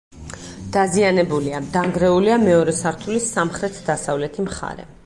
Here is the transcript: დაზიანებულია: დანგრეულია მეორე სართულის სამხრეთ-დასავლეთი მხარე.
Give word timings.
დაზიანებულია: 0.77 1.59
დანგრეულია 1.75 2.41
მეორე 2.49 2.77
სართულის 2.81 3.33
სამხრეთ-დასავლეთი 3.37 4.51
მხარე. 4.51 4.93